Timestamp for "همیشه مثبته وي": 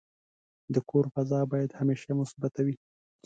1.79-2.75